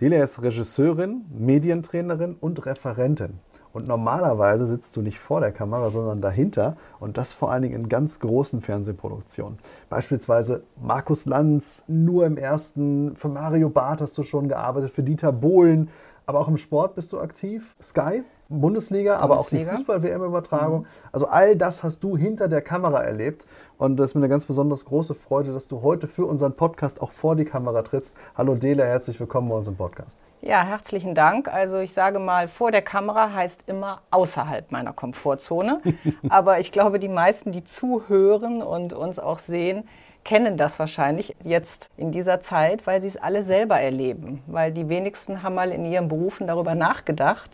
[0.00, 3.38] Delia ist Regisseurin, Medientrainerin und Referentin.
[3.74, 7.82] Und normalerweise sitzt du nicht vor der Kamera, sondern dahinter und das vor allen Dingen
[7.82, 9.58] in ganz großen Fernsehproduktionen.
[9.90, 15.32] Beispielsweise Markus Lanz, nur im ersten, für Mario Barth hast du schon gearbeitet, für Dieter
[15.32, 15.90] Bohlen,
[16.24, 17.76] aber auch im Sport bist du aktiv.
[17.82, 20.80] Sky, Bundesliga, aber auch die Fußball-WM-Übertragung.
[20.80, 20.86] Mhm.
[21.12, 23.46] Also all das hast du hinter der Kamera erlebt.
[23.78, 27.00] Und das ist mir eine ganz besonders große Freude, dass du heute für unseren Podcast
[27.00, 28.16] auch vor die Kamera trittst.
[28.36, 30.18] Hallo Dela, herzlich willkommen bei unserem Podcast.
[30.42, 31.46] Ja, herzlichen Dank.
[31.46, 35.80] Also ich sage mal, vor der Kamera heißt immer außerhalb meiner Komfortzone.
[36.28, 39.84] aber ich glaube, die meisten, die zuhören und uns auch sehen,
[40.24, 44.42] kennen das wahrscheinlich jetzt in dieser Zeit, weil sie es alle selber erleben.
[44.48, 47.50] Weil die wenigsten haben mal in ihren Berufen darüber nachgedacht,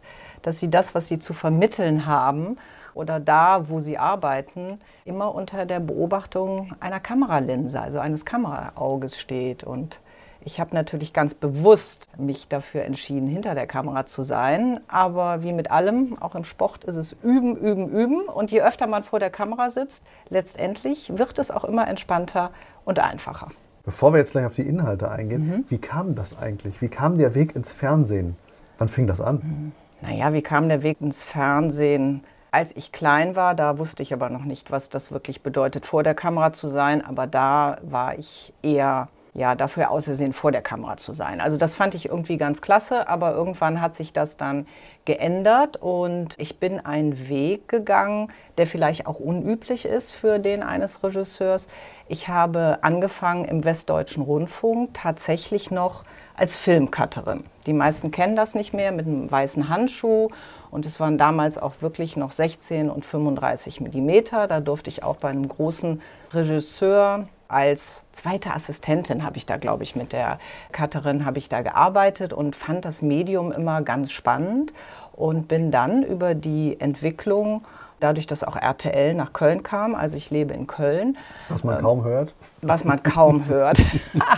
[0.47, 2.57] dass sie das, was sie zu vermitteln haben
[2.95, 9.65] oder da, wo sie arbeiten, immer unter der Beobachtung einer Kameralinse, also eines Kameraauges steht.
[9.65, 9.99] Und
[10.41, 14.79] ich habe natürlich ganz bewusst mich dafür entschieden, hinter der Kamera zu sein.
[14.87, 18.23] Aber wie mit allem, auch im Sport ist es üben, üben, üben.
[18.23, 22.53] Und je öfter man vor der Kamera sitzt, letztendlich wird es auch immer entspannter
[22.85, 23.49] und einfacher.
[23.85, 25.65] Bevor wir jetzt gleich auf die Inhalte eingehen, mhm.
[25.69, 26.81] wie kam das eigentlich?
[26.81, 28.37] Wie kam der Weg ins Fernsehen?
[28.79, 29.37] Wann fing das an?
[29.43, 29.73] Mhm.
[30.01, 32.23] Naja, wie kam der Weg ins Fernsehen?
[32.51, 36.03] Als ich klein war, da wusste ich aber noch nicht, was das wirklich bedeutet, vor
[36.03, 37.05] der Kamera zu sein.
[37.05, 41.42] Aber da war ich eher ja, dafür ausersehen, vor der Kamera zu sein.
[41.42, 44.67] Also das fand ich irgendwie ganz klasse, aber irgendwann hat sich das dann
[45.05, 51.05] geändert und ich bin einen Weg gegangen, der vielleicht auch unüblich ist für den eines
[51.05, 51.69] Regisseurs.
[52.09, 56.03] Ich habe angefangen im Westdeutschen Rundfunk tatsächlich noch
[56.34, 57.44] als Filmcutterin.
[57.66, 60.28] Die meisten kennen das nicht mehr mit einem weißen Handschuh
[60.71, 64.47] und es waren damals auch wirklich noch 16 und 35 Millimeter.
[64.47, 66.00] Da durfte ich auch bei einem großen
[66.32, 70.39] Regisseur als zweite Assistentin habe ich da, glaube ich, mit der
[70.73, 74.73] Cutterin habe ich da gearbeitet und fand das Medium immer ganz spannend
[75.12, 77.65] und bin dann über die Entwicklung
[78.01, 79.95] dadurch, dass auch RTL nach Köln kam.
[79.95, 81.17] Also ich lebe in Köln.
[81.49, 82.34] Was man ähm, kaum hört.
[82.62, 83.83] Was man kaum hört.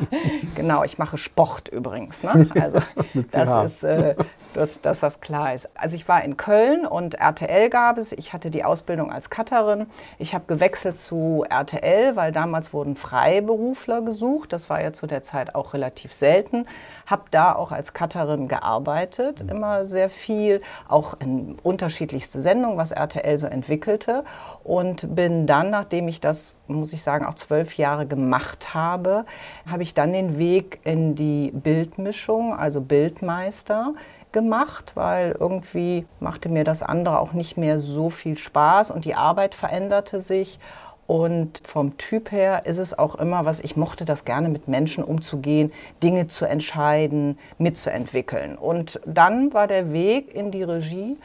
[0.55, 2.23] genau, ich mache Sport übrigens.
[2.23, 2.49] Ne?
[2.61, 2.79] Also
[3.31, 4.15] das ist, äh,
[4.55, 5.69] dass, dass das klar ist.
[5.75, 8.13] Also ich war in Köln und RTL gab es.
[8.13, 9.87] Ich hatte die Ausbildung als Cutterin.
[10.19, 14.53] Ich habe gewechselt zu RTL, weil damals wurden Freiberufler gesucht.
[14.53, 16.67] Das war ja zu der Zeit auch relativ selten.
[17.07, 19.49] Habe da auch als Cutterin gearbeitet, mhm.
[19.49, 24.25] immer sehr viel, auch in unterschiedlichste Sendungen, was RTL so entwickelte.
[24.65, 29.25] Und bin dann, nachdem ich das, muss ich sagen, auch zwölf Jahre gemacht habe,
[29.67, 33.95] habe ich dann den Weg in die Bildmischung, also Bildmeister,
[34.33, 39.15] gemacht, weil irgendwie machte mir das andere auch nicht mehr so viel Spaß und die
[39.15, 40.59] Arbeit veränderte sich.
[41.07, 45.03] Und vom Typ her ist es auch immer was, ich mochte das gerne mit Menschen
[45.03, 45.73] umzugehen,
[46.03, 48.59] Dinge zu entscheiden, mitzuentwickeln.
[48.59, 51.17] Und dann war der Weg in die Regie,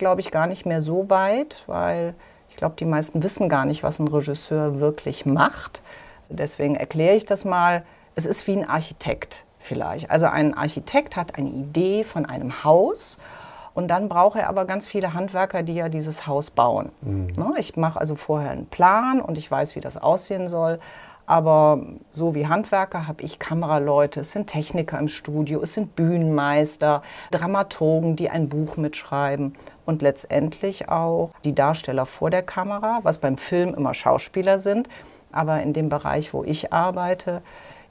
[0.00, 2.14] glaube ich, gar nicht mehr so weit, weil
[2.48, 5.82] ich glaube, die meisten wissen gar nicht, was ein Regisseur wirklich macht.
[6.28, 7.84] Deswegen erkläre ich das mal.
[8.16, 10.10] Es ist wie ein Architekt vielleicht.
[10.10, 13.18] Also ein Architekt hat eine Idee von einem Haus
[13.74, 16.90] und dann braucht er aber ganz viele Handwerker, die ja dieses Haus bauen.
[17.02, 17.28] Mhm.
[17.36, 20.80] Ne, ich mache also vorher einen Plan und ich weiß, wie das aussehen soll.
[21.30, 21.78] Aber
[22.10, 28.16] so wie Handwerker habe ich Kameraleute, es sind Techniker im Studio, es sind Bühnenmeister, Dramaturgen,
[28.16, 29.54] die ein Buch mitschreiben
[29.86, 34.88] und letztendlich auch die Darsteller vor der Kamera, was beim Film immer Schauspieler sind.
[35.30, 37.42] Aber in dem Bereich, wo ich arbeite,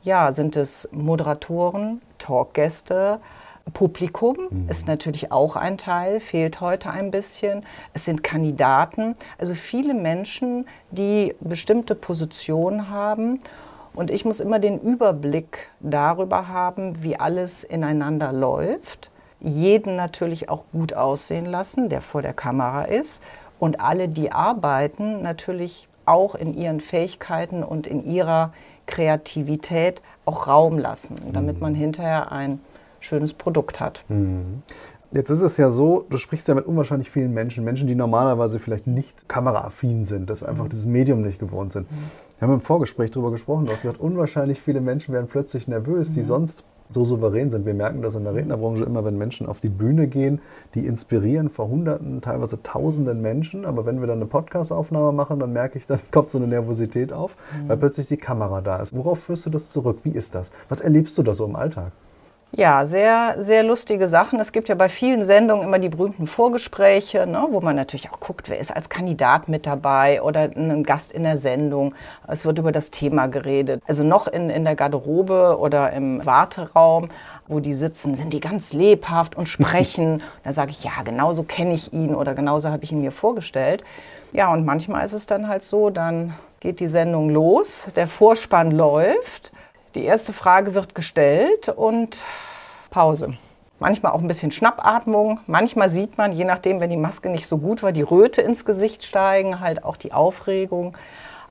[0.04, 3.22] ja, sind es Moderatoren, Talkgäste,
[3.72, 4.70] Publikum mhm.
[4.70, 7.66] ist natürlich auch ein Teil, fehlt heute ein bisschen.
[7.94, 13.40] Es sind Kandidaten, also viele Menschen, die bestimmte Positionen haben.
[13.94, 19.10] Und ich muss immer den Überblick darüber haben, wie alles ineinander läuft.
[19.40, 23.22] Jeden natürlich auch gut aussehen lassen, der vor der Kamera ist.
[23.60, 28.54] Und alle, die arbeiten, natürlich auch in ihren Fähigkeiten und in ihrer
[28.86, 32.60] Kreativität auch Raum lassen, damit man hinterher ein
[33.00, 34.04] schönes Produkt hat.
[34.08, 34.64] Mhm.
[35.12, 38.60] Jetzt ist es ja so, du sprichst ja mit unwahrscheinlich vielen Menschen, Menschen, die normalerweise
[38.60, 40.70] vielleicht nicht kameraaffin sind, das einfach mhm.
[40.70, 41.92] dieses Medium nicht gewohnt sind.
[41.92, 41.96] Mhm.
[42.38, 46.14] Wir haben im Vorgespräch darüber gesprochen, du hast gesagt, unwahrscheinlich viele Menschen werden plötzlich nervös,
[46.14, 46.26] die mhm.
[46.26, 47.66] sonst so souverän sind.
[47.66, 50.42] Wir merken das in der Rednerbranche immer, wenn Menschen auf die Bühne gehen,
[50.74, 53.66] die inspirieren vor Hunderten, teilweise Tausenden Menschen.
[53.66, 57.14] Aber wenn wir dann eine Podcastaufnahme machen, dann merke ich, dann kommt so eine Nervosität
[57.14, 57.70] auf, mhm.
[57.70, 58.96] weil plötzlich die Kamera da ist.
[58.96, 60.00] Worauf führst du das zurück?
[60.04, 60.52] Wie ist das?
[60.68, 61.92] Was erlebst du da so im Alltag?
[62.52, 64.40] Ja, sehr, sehr lustige Sachen.
[64.40, 68.20] Es gibt ja bei vielen Sendungen immer die berühmten Vorgespräche, ne, wo man natürlich auch
[68.20, 71.94] guckt, wer ist als Kandidat mit dabei oder ein Gast in der Sendung.
[72.28, 73.84] Es wird über das Thema geredet.
[73.88, 77.10] Also noch in, in der Garderobe oder im Warteraum,
[77.48, 80.24] wo die sitzen, sind die ganz lebhaft und sprechen.
[80.44, 83.84] da sage ich, ja, genauso kenne ich ihn oder genauso habe ich ihn mir vorgestellt.
[84.32, 88.72] Ja, und manchmal ist es dann halt so, dann geht die Sendung los, der Vorspann
[88.72, 89.52] läuft
[89.96, 92.24] die erste Frage wird gestellt und
[92.90, 93.34] Pause.
[93.80, 95.40] Manchmal auch ein bisschen Schnappatmung.
[95.48, 98.66] Manchmal sieht man, je nachdem, wenn die Maske nicht so gut war, die Röte ins
[98.66, 100.98] Gesicht steigen, halt auch die Aufregung.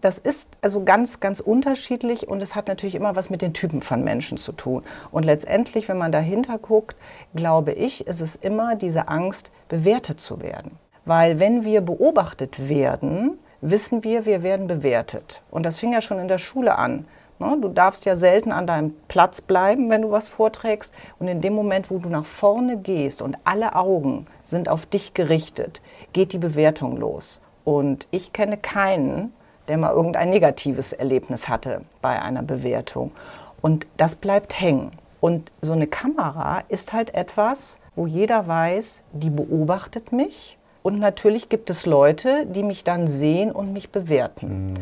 [0.01, 3.83] Das ist also ganz, ganz unterschiedlich und es hat natürlich immer was mit den Typen
[3.83, 4.85] von Menschen zu tun.
[5.11, 6.97] Und letztendlich, wenn man dahinter guckt,
[7.35, 10.73] glaube ich, ist es immer diese Angst, bewertet zu werden.
[11.05, 15.43] Weil wenn wir beobachtet werden, wissen wir, wir werden bewertet.
[15.51, 17.07] Und das fing ja schon in der Schule an.
[17.39, 17.59] Ne?
[17.61, 20.95] Du darfst ja selten an deinem Platz bleiben, wenn du was vorträgst.
[21.19, 25.15] Und in dem Moment, wo du nach vorne gehst und alle Augen sind auf dich
[25.15, 25.81] gerichtet,
[26.13, 27.41] geht die Bewertung los.
[27.65, 29.33] Und ich kenne keinen,
[29.69, 33.13] der mal irgendein negatives Erlebnis hatte bei einer Bewertung.
[33.61, 34.93] Und das bleibt hängen.
[35.21, 40.57] Und so eine Kamera ist halt etwas, wo jeder weiß, die beobachtet mich.
[40.83, 44.73] Und natürlich gibt es Leute, die mich dann sehen und mich bewerten.
[44.73, 44.77] Mhm.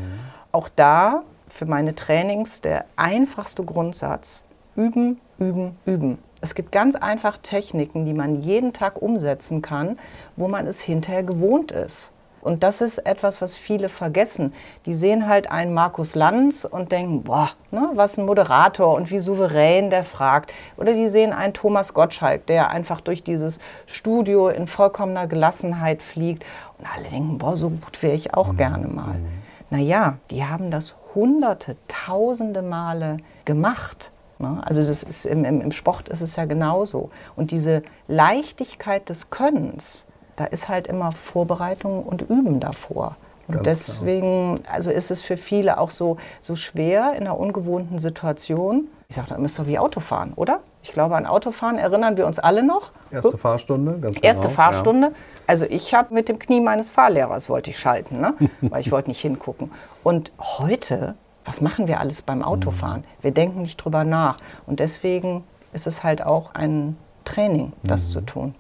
[0.52, 1.22] Auch da
[1.56, 4.44] für meine Trainings der einfachste Grundsatz.
[4.76, 6.18] Üben, üben, üben.
[6.42, 9.98] Es gibt ganz einfach Techniken, die man jeden Tag umsetzen kann,
[10.36, 12.12] wo man es hinterher gewohnt ist.
[12.42, 14.52] Und das ist etwas, was viele vergessen.
[14.84, 19.18] Die sehen halt einen Markus Lanz und denken, boah, ne, was ein Moderator und wie
[19.18, 20.52] souverän der fragt.
[20.76, 26.44] Oder die sehen einen Thomas Gottschalk, der einfach durch dieses Studio in vollkommener Gelassenheit fliegt.
[26.78, 28.56] Und alle denken, boah, so gut wäre ich auch mhm.
[28.58, 29.14] gerne mal.
[29.14, 29.26] Mhm.
[29.70, 34.12] Naja, die haben das hunderte, tausende Male gemacht.
[34.38, 34.60] Ne?
[34.64, 37.10] Also das ist, im, im, Sport ist es ja genauso.
[37.34, 43.16] Und diese Leichtigkeit des Könnens, da ist halt immer Vorbereitung und Üben davor.
[43.48, 47.98] Und Ganz deswegen also ist es für viele auch so, so schwer in einer ungewohnten
[47.98, 48.88] Situation.
[49.08, 50.60] Ich sage, da müsst ihr wie Autofahren, oder?
[50.82, 52.90] Ich glaube, an Autofahren erinnern wir uns alle noch.
[53.10, 54.26] Erste Fahrstunde, ganz genau.
[54.26, 55.08] Erste Fahrstunde.
[55.08, 55.14] Ja.
[55.46, 58.34] Also ich habe mit dem Knie meines Fahrlehrers wollte ich schalten, ne?
[58.62, 59.70] weil ich wollte nicht hingucken.
[60.02, 61.14] Und heute,
[61.44, 63.00] was machen wir alles beim Autofahren?
[63.00, 63.22] Mhm.
[63.22, 64.38] Wir denken nicht drüber nach.
[64.66, 68.12] Und deswegen ist es halt auch ein Training, das mhm.
[68.12, 68.54] zu tun.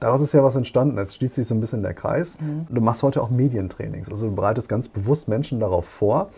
[0.00, 0.96] Daraus ist ja was entstanden.
[0.98, 2.38] Jetzt schließt sich so ein bisschen der Kreis.
[2.40, 2.66] Mhm.
[2.68, 4.10] Du machst heute auch Medientrainings.
[4.10, 6.28] Also du bereitest ganz bewusst Menschen darauf vor,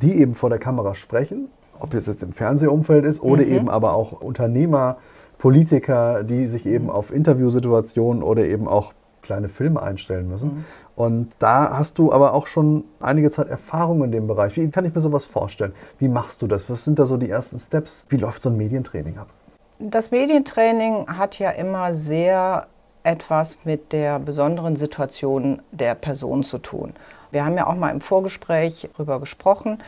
[0.00, 1.48] die eben vor der Kamera sprechen,
[1.80, 3.52] ob es jetzt im Fernsehumfeld ist oder mhm.
[3.52, 4.98] eben aber auch Unternehmer,
[5.38, 8.92] Politiker, die sich eben auf Interviewsituationen oder eben auch
[9.22, 10.54] kleine Filme einstellen müssen.
[10.54, 10.64] Mhm.
[10.96, 14.56] Und da hast du aber auch schon einige Zeit Erfahrung in dem Bereich.
[14.56, 15.72] Wie kann ich mir sowas vorstellen?
[15.98, 16.70] Wie machst du das?
[16.70, 18.06] Was sind da so die ersten Steps?
[18.10, 19.28] Wie läuft so ein Medientraining ab?
[19.80, 22.68] Das Medientraining hat ja immer sehr
[23.02, 26.94] etwas mit der besonderen Situation der Person zu tun.
[27.32, 29.78] Wir haben ja auch mal im Vorgespräch darüber gesprochen.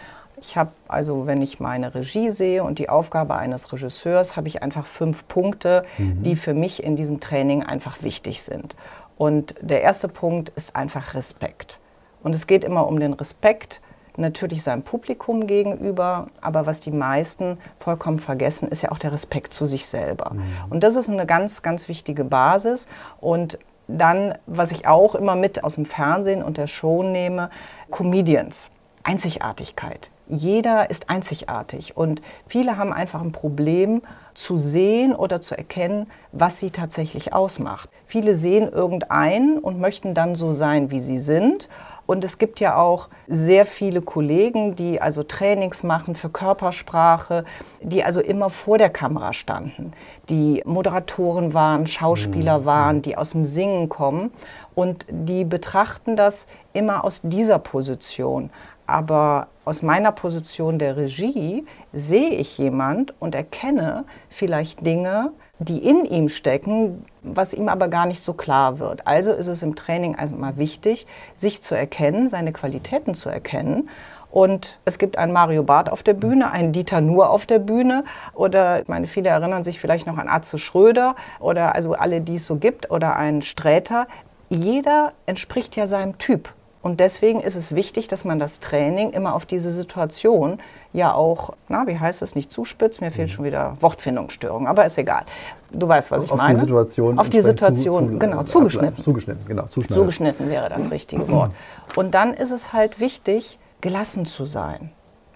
[0.41, 4.62] Ich habe also, wenn ich meine Regie sehe und die Aufgabe eines Regisseurs, habe ich
[4.62, 6.23] einfach fünf Punkte, mhm.
[6.23, 8.76] die für mich in diesem Training einfach wichtig sind.
[9.16, 11.78] Und der erste Punkt ist einfach Respekt.
[12.23, 13.81] Und es geht immer um den Respekt
[14.19, 19.52] natürlich seinem Publikum gegenüber, aber was die meisten vollkommen vergessen, ist ja auch der Respekt
[19.52, 20.33] zu sich selber.
[20.35, 20.43] Mhm.
[20.71, 22.88] Und das ist eine ganz, ganz wichtige Basis.
[23.21, 27.50] Und dann, was ich auch immer mit aus dem Fernsehen und der Show nehme,
[27.90, 28.71] Comedians,
[29.07, 30.11] Einzigartigkeit.
[30.29, 34.03] Jeder ist einzigartig und viele haben einfach ein Problem
[34.35, 37.89] zu sehen oder zu erkennen, was sie tatsächlich ausmacht.
[38.07, 41.69] Viele sehen irgendeinen und möchten dann so sein, wie sie sind.
[42.07, 47.45] Und es gibt ja auch sehr viele Kollegen, die also Trainings machen für Körpersprache,
[47.81, 49.93] die also immer vor der Kamera standen,
[50.29, 52.65] die Moderatoren waren, Schauspieler mhm.
[52.65, 54.33] waren, die aus dem Singen kommen.
[54.75, 58.51] Und die betrachten das immer aus dieser Position.
[58.87, 66.05] Aber aus meiner Position der Regie sehe ich jemand und erkenne vielleicht Dinge, die in
[66.05, 69.07] ihm stecken, was ihm aber gar nicht so klar wird.
[69.07, 73.88] Also ist es im Training einmal wichtig, sich zu erkennen, seine Qualitäten zu erkennen.
[74.31, 78.05] Und es gibt einen Mario Barth auf der Bühne, einen Dieter Nuhr auf der Bühne
[78.35, 82.35] oder, ich meine, viele erinnern sich vielleicht noch an Atze Schröder oder also alle, die
[82.35, 84.07] es so gibt oder einen Sträter.
[84.50, 86.52] Jeder entspricht ja seinem Typ.
[86.87, 90.61] Und deswegen ist es wichtig, dass man das Training immer auf diese Situation
[90.93, 93.33] ja auch, na, wie heißt es, nicht zuspitzt, mir fehlt mhm.
[93.33, 95.25] schon wieder Wortfindungsstörung, aber ist egal.
[95.73, 96.55] Du weißt, was ich auf meine.
[96.55, 99.02] Die Situation auf die Situation, zu, zu, genau, zugeschnitten.
[99.02, 99.66] Zugeschnitten, genau.
[99.66, 101.50] Zugeschnitten wäre das richtige Wort.
[101.97, 104.90] Und dann ist es halt wichtig, gelassen zu sein.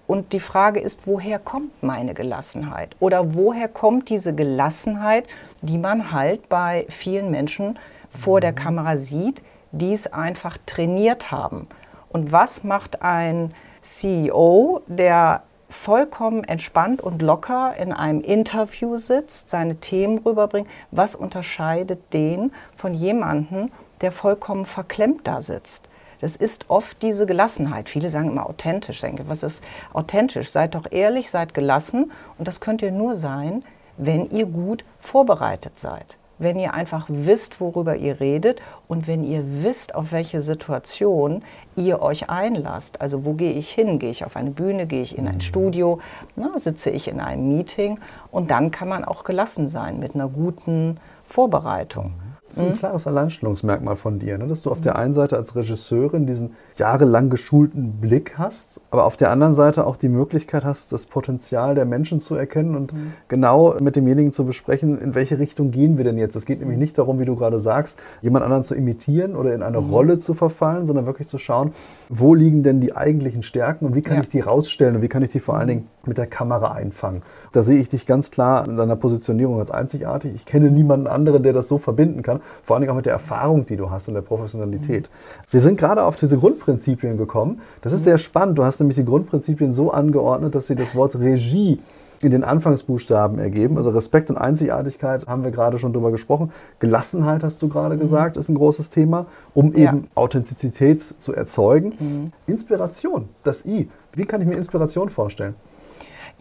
[0.07, 2.95] Und die Frage ist, woher kommt meine Gelassenheit?
[3.01, 5.25] Oder woher kommt diese Gelassenheit,
[5.61, 7.77] die man halt bei vielen Menschen
[8.09, 9.41] vor der Kamera sieht,
[9.71, 11.67] die es einfach trainiert haben?
[12.09, 19.77] Und was macht ein CEO, der vollkommen entspannt und locker in einem Interview sitzt, seine
[19.77, 25.87] Themen rüberbringt, was unterscheidet den von jemandem, der vollkommen verklemmt da sitzt?
[26.19, 27.89] Das ist oft diese Gelassenheit.
[27.89, 28.97] Viele sagen immer authentisch.
[28.97, 30.51] Ich denke, was ist authentisch?
[30.51, 32.11] Seid doch ehrlich, seid gelassen.
[32.37, 33.63] Und das könnt ihr nur sein,
[33.97, 39.43] wenn ihr gut vorbereitet seid wenn ihr einfach wisst, worüber ihr redet und wenn ihr
[39.63, 41.43] wisst, auf welche Situation
[41.75, 42.99] ihr euch einlasst.
[42.99, 43.99] Also wo gehe ich hin?
[43.99, 44.87] Gehe ich auf eine Bühne?
[44.87, 45.41] Gehe ich in ein mhm.
[45.41, 45.99] Studio?
[46.35, 47.99] Na, sitze ich in einem Meeting?
[48.31, 52.13] Und dann kann man auch gelassen sein mit einer guten Vorbereitung.
[52.55, 52.59] Mhm.
[52.59, 52.79] Das ist ein mhm.
[52.79, 54.47] klares Alleinstellungsmerkmal von dir, ne?
[54.47, 59.17] dass du auf der einen Seite als Regisseurin diesen jahrelang geschulten Blick hast, aber auf
[59.17, 63.13] der anderen Seite auch die Möglichkeit hast, das Potenzial der Menschen zu erkennen und mhm.
[63.27, 66.35] genau mit demjenigen zu besprechen, in welche Richtung gehen wir denn jetzt.
[66.35, 69.63] Es geht nämlich nicht darum, wie du gerade sagst, jemand anderen zu imitieren oder in
[69.63, 69.89] eine mhm.
[69.89, 71.71] Rolle zu verfallen, sondern wirklich zu schauen,
[72.09, 74.23] wo liegen denn die eigentlichen Stärken und wie kann ja.
[74.23, 77.21] ich die rausstellen und wie kann ich die vor allen Dingen mit der Kamera einfangen.
[77.51, 80.33] Da sehe ich dich ganz klar in deiner Positionierung als einzigartig.
[80.35, 83.13] Ich kenne niemanden anderen, der das so verbinden kann, vor allen Dingen auch mit der
[83.13, 85.09] Erfahrung, die du hast und der Professionalität.
[85.09, 85.51] Mhm.
[85.51, 87.61] Wir sind gerade auf diese Grundprinzipien gekommen.
[87.81, 88.57] Das ist sehr spannend.
[88.57, 91.79] Du hast nämlich die Grundprinzipien so angeordnet, dass sie das Wort Regie
[92.21, 93.77] in den Anfangsbuchstaben ergeben.
[93.77, 96.51] Also Respekt und Einzigartigkeit haben wir gerade schon drüber gesprochen.
[96.79, 98.01] Gelassenheit hast du gerade mhm.
[98.01, 99.91] gesagt, ist ein großes Thema, um ja.
[99.91, 101.93] eben Authentizität zu erzeugen.
[101.99, 102.25] Mhm.
[102.47, 103.89] Inspiration, das I.
[104.13, 105.55] Wie kann ich mir Inspiration vorstellen?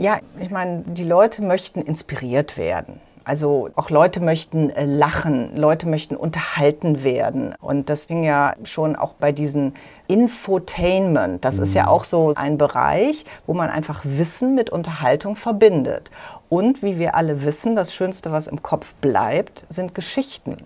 [0.00, 3.00] Ja, ich meine, die Leute möchten inspiriert werden.
[3.22, 7.54] Also auch Leute möchten äh, lachen, Leute möchten unterhalten werden.
[7.60, 9.74] Und das fing ja schon auch bei diesen
[10.08, 11.44] Infotainment.
[11.44, 11.62] Das mhm.
[11.64, 11.88] ist ja mhm.
[11.90, 16.10] auch so ein Bereich, wo man einfach Wissen mit Unterhaltung verbindet.
[16.48, 20.56] Und wie wir alle wissen, das Schönste, was im Kopf bleibt, sind Geschichten.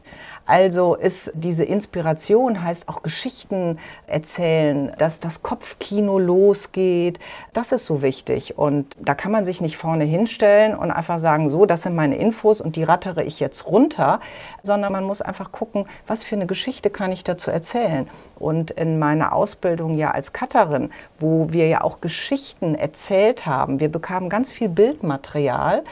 [0.46, 7.18] Also ist diese Inspiration, heißt auch Geschichten erzählen, dass das Kopfkino losgeht.
[7.54, 8.58] Das ist so wichtig.
[8.58, 12.16] Und da kann man sich nicht vorne hinstellen und einfach sagen, so, das sind meine
[12.16, 14.20] Infos und die rattere ich jetzt runter,
[14.62, 18.06] sondern man muss einfach gucken, was für eine Geschichte kann ich dazu erzählen.
[18.38, 23.90] Und in meiner Ausbildung ja als Cutterin, wo wir ja auch Geschichten erzählt haben, wir
[23.90, 25.84] bekamen ganz viel Bildmaterial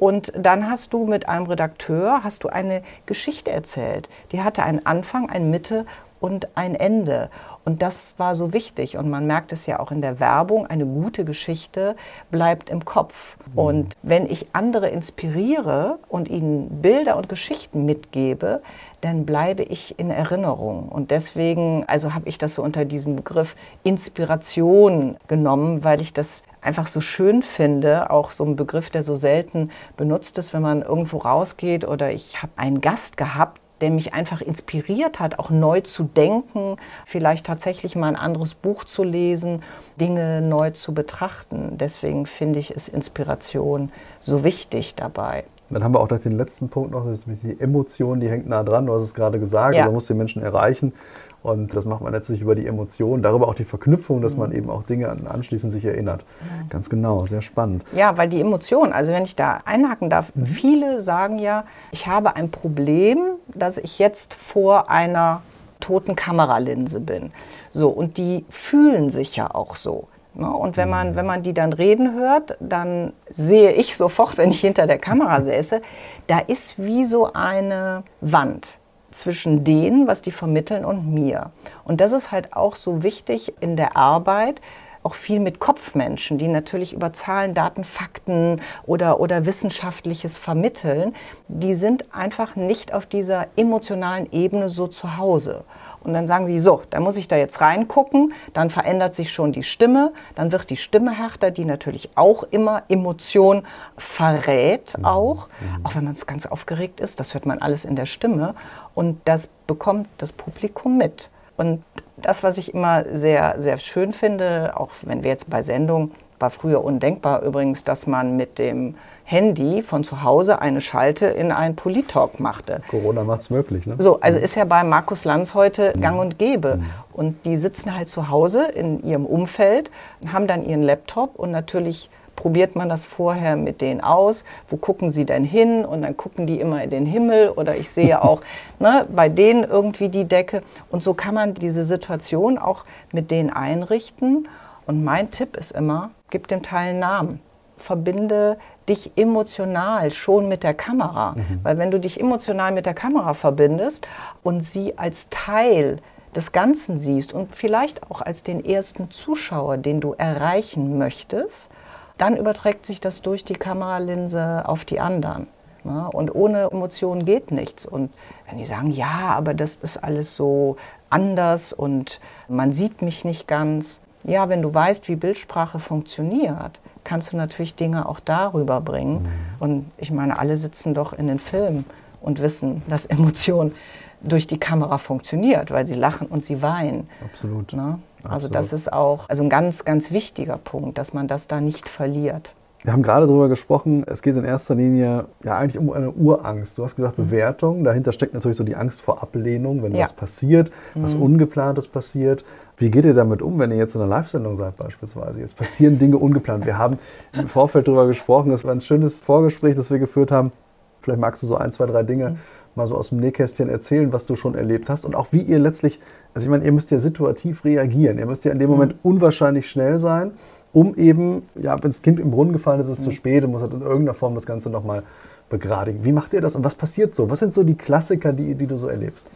[0.00, 4.08] und dann hast du mit einem Redakteur hast du eine Geschichte erzählt.
[4.32, 5.84] Die hatte einen Anfang, eine Mitte
[6.20, 7.28] und ein Ende.
[7.64, 8.96] Und das war so wichtig.
[8.96, 11.94] Und man merkt es ja auch in der Werbung, eine gute Geschichte
[12.30, 13.36] bleibt im Kopf.
[13.52, 13.58] Mhm.
[13.58, 18.62] Und wenn ich andere inspiriere und ihnen Bilder und Geschichten mitgebe,
[19.00, 20.88] dann bleibe ich in Erinnerung.
[20.88, 26.42] Und deswegen, also habe ich das so unter diesem Begriff Inspiration genommen, weil ich das
[26.60, 30.82] einfach so schön finde, auch so ein Begriff, der so selten benutzt ist, wenn man
[30.82, 35.80] irgendwo rausgeht oder ich habe einen Gast gehabt, der mich einfach inspiriert hat, auch neu
[35.80, 39.62] zu denken, vielleicht tatsächlich mal ein anderes Buch zu lesen,
[40.00, 41.76] Dinge neu zu betrachten.
[41.78, 45.44] Deswegen finde ich, ist Inspiration so wichtig dabei.
[45.70, 48.48] Dann haben wir auch noch den letzten Punkt noch, das ist die Emotion, die hängt
[48.48, 48.86] nah dran.
[48.86, 49.84] Du hast es gerade gesagt, ja.
[49.84, 50.92] man muss die Menschen erreichen.
[51.42, 54.56] Und das macht man letztlich über die Emotionen, darüber auch die Verknüpfung, dass man mhm.
[54.56, 56.24] eben auch Dinge anschließend sich erinnert.
[56.40, 56.68] Mhm.
[56.68, 57.82] Ganz genau, sehr spannend.
[57.92, 60.46] Ja, weil die Emotionen, also wenn ich da einhaken darf, mhm.
[60.46, 63.18] viele sagen ja, ich habe ein Problem,
[63.54, 65.40] dass ich jetzt vor einer
[65.80, 67.32] toten Kameralinse bin.
[67.72, 70.08] So, und die fühlen sich ja auch so.
[70.34, 70.50] Ne?
[70.50, 71.16] Und wenn man, mhm.
[71.16, 75.40] wenn man die dann reden hört, dann sehe ich sofort, wenn ich hinter der Kamera
[75.40, 75.80] säße,
[76.26, 78.78] da ist wie so eine Wand
[79.10, 81.50] zwischen denen, was die vermitteln und mir.
[81.84, 84.60] Und das ist halt auch so wichtig in der Arbeit,
[85.02, 91.14] auch viel mit Kopfmenschen, die natürlich über Zahlen, Daten, Fakten oder, oder Wissenschaftliches vermitteln,
[91.48, 95.64] die sind einfach nicht auf dieser emotionalen Ebene so zu Hause.
[96.02, 99.52] Und dann sagen sie, so, da muss ich da jetzt reingucken, dann verändert sich schon
[99.52, 103.64] die Stimme, dann wird die Stimme härter, die natürlich auch immer Emotion
[103.98, 105.84] verrät auch, mhm.
[105.86, 108.54] auch wenn man es ganz aufgeregt ist, das hört man alles in der Stimme
[108.94, 111.28] und das bekommt das Publikum mit.
[111.56, 111.84] Und
[112.16, 116.50] das, was ich immer sehr, sehr schön finde, auch wenn wir jetzt bei Sendungen, war
[116.50, 118.94] früher undenkbar übrigens, dass man mit dem
[119.30, 122.80] Handy von zu Hause eine Schalte in einen Politalk machte.
[122.88, 123.94] Corona macht es möglich, ne?
[124.00, 126.80] So, also ist ja bei Markus Lanz heute gang und gäbe.
[127.12, 129.92] Und die sitzen halt zu Hause in ihrem Umfeld,
[130.26, 134.44] haben dann ihren Laptop und natürlich probiert man das vorher mit denen aus.
[134.68, 135.84] Wo gucken sie denn hin?
[135.84, 138.40] Und dann gucken die immer in den Himmel oder ich sehe auch
[138.80, 140.64] ne, bei denen irgendwie die Decke.
[140.90, 144.48] Und so kann man diese Situation auch mit denen einrichten.
[144.86, 147.49] Und mein Tipp ist immer, gib dem Teil einen Namen.
[147.80, 148.58] Verbinde
[148.88, 151.32] dich emotional schon mit der Kamera.
[151.32, 151.60] Mhm.
[151.62, 154.06] Weil wenn du dich emotional mit der Kamera verbindest
[154.42, 155.98] und sie als Teil
[156.34, 161.70] des Ganzen siehst und vielleicht auch als den ersten Zuschauer, den du erreichen möchtest,
[162.18, 165.46] dann überträgt sich das durch die Kameralinse auf die anderen.
[165.84, 167.86] Ja, und ohne Emotionen geht nichts.
[167.86, 168.12] Und
[168.48, 170.76] wenn die sagen, ja, aber das ist alles so
[171.08, 174.02] anders und man sieht mich nicht ganz.
[174.22, 176.78] Ja, wenn du weißt, wie Bildsprache funktioniert,
[177.10, 179.22] kannst du natürlich Dinge auch darüber bringen.
[179.22, 179.28] Mhm.
[179.58, 181.84] Und ich meine, alle sitzen doch in den Filmen
[182.20, 183.72] und wissen, dass Emotion
[184.20, 187.08] durch die Kamera funktioniert, weil sie lachen und sie weinen.
[187.24, 187.72] Absolut.
[187.72, 187.98] Ne?
[188.22, 188.54] Also Absolut.
[188.54, 192.52] das ist auch also ein ganz, ganz wichtiger Punkt, dass man das da nicht verliert.
[192.82, 196.78] Wir haben gerade darüber gesprochen, es geht in erster Linie ja eigentlich um eine Urangst.
[196.78, 197.24] Du hast gesagt mhm.
[197.24, 200.04] Bewertung, dahinter steckt natürlich so die Angst vor Ablehnung, wenn ja.
[200.04, 201.22] was passiert, was mhm.
[201.22, 202.42] Ungeplantes passiert.
[202.78, 205.40] Wie geht ihr damit um, wenn ihr jetzt in einer Live-Sendung seid beispielsweise?
[205.40, 206.64] Jetzt passieren Dinge ungeplant.
[206.64, 206.98] Wir haben
[207.34, 210.52] im Vorfeld darüber gesprochen, das war ein schönes Vorgespräch, das wir geführt haben.
[211.00, 212.36] Vielleicht magst du so ein, zwei, drei Dinge mhm.
[212.76, 215.58] mal so aus dem Nähkästchen erzählen, was du schon erlebt hast und auch wie ihr
[215.58, 216.00] letztlich
[216.34, 218.18] also ich meine, ihr müsst ja situativ reagieren.
[218.18, 218.98] Ihr müsst ja in dem Moment mhm.
[219.02, 220.32] unwahrscheinlich schnell sein,
[220.72, 223.04] um eben, ja, wenn das Kind im Brunnen gefallen ist, ist es mhm.
[223.04, 225.02] zu spät und muss halt in irgendeiner Form das Ganze nochmal
[225.48, 226.04] begradigen.
[226.04, 227.28] Wie macht ihr das und was passiert so?
[227.28, 229.26] Was sind so die Klassiker, die, die du so erlebst?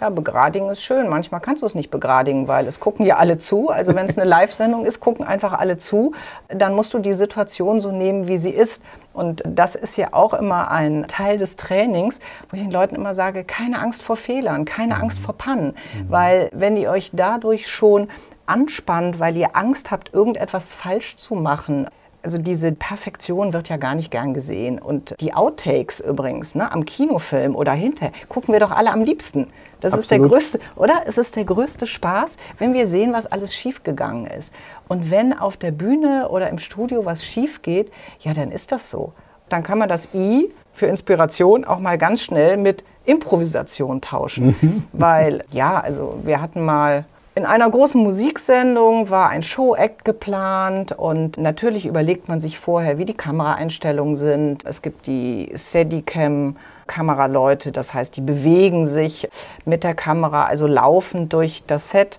[0.00, 1.08] Ja, begradigen ist schön.
[1.08, 3.70] Manchmal kannst du es nicht begradigen, weil es gucken ja alle zu.
[3.70, 6.12] Also wenn es eine Live-Sendung ist, gucken einfach alle zu.
[6.48, 8.82] Dann musst du die Situation so nehmen, wie sie ist.
[9.14, 13.14] Und das ist ja auch immer ein Teil des Trainings, wo ich den Leuten immer
[13.14, 15.00] sage, keine Angst vor Fehlern, keine mhm.
[15.00, 15.68] Angst vor Pannen.
[15.68, 16.10] Mhm.
[16.10, 18.08] Weil wenn ihr euch dadurch schon
[18.46, 21.88] anspannt, weil ihr Angst habt, irgendetwas falsch zu machen,
[22.26, 24.80] also diese Perfektion wird ja gar nicht gern gesehen.
[24.80, 29.46] Und die Outtakes übrigens ne, am Kinofilm oder hinterher gucken wir doch alle am liebsten.
[29.80, 30.02] Das Absolut.
[30.02, 31.02] ist der größte, oder?
[31.06, 34.52] Es ist der größte Spaß, wenn wir sehen, was alles schiefgegangen ist.
[34.88, 38.90] Und wenn auf der Bühne oder im Studio was schief geht, ja, dann ist das
[38.90, 39.12] so.
[39.48, 44.56] Dann kann man das I für Inspiration auch mal ganz schnell mit Improvisation tauschen.
[44.60, 44.82] Mhm.
[44.92, 47.04] Weil, ja, also wir hatten mal
[47.36, 53.04] in einer großen Musiksendung war ein Show-Act geplant und natürlich überlegt man sich vorher, wie
[53.04, 54.64] die Kameraeinstellungen sind.
[54.64, 57.72] Es gibt die Steadicam Kameraleute.
[57.72, 59.28] Das heißt, die bewegen sich
[59.64, 62.18] mit der Kamera, also laufend durch das Set.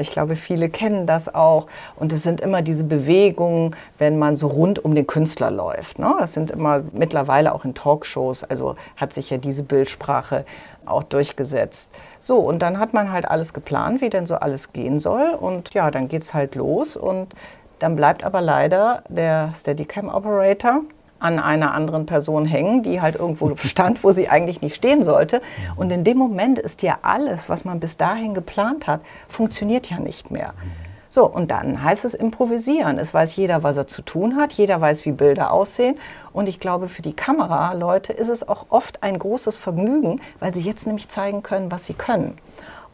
[0.00, 1.66] Ich glaube, viele kennen das auch.
[1.96, 5.98] Und es sind immer diese Bewegungen, wenn man so rund um den Künstler läuft.
[5.98, 6.14] Ne?
[6.18, 8.44] Das sind immer mittlerweile auch in Talkshows.
[8.44, 10.44] Also hat sich ja diese Bildsprache
[10.86, 11.90] auch durchgesetzt.
[12.20, 15.30] So, und dann hat man halt alles geplant, wie denn so alles gehen soll.
[15.30, 16.96] Und ja, dann geht es halt los.
[16.96, 17.34] Und
[17.78, 20.80] dann bleibt aber leider der Steadicam-Operator
[21.18, 25.40] an einer anderen Person hängen, die halt irgendwo stand, wo sie eigentlich nicht stehen sollte.
[25.76, 29.98] Und in dem Moment ist ja alles, was man bis dahin geplant hat, funktioniert ja
[29.98, 30.52] nicht mehr.
[31.14, 32.98] So, und dann heißt es improvisieren.
[32.98, 34.52] Es weiß jeder, was er zu tun hat.
[34.52, 35.96] Jeder weiß, wie Bilder aussehen.
[36.32, 40.62] Und ich glaube, für die Kameraleute ist es auch oft ein großes Vergnügen, weil sie
[40.62, 42.36] jetzt nämlich zeigen können, was sie können.